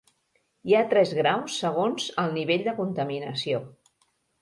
[0.69, 3.65] Hi ha tres graus segons el nivell de contaminació.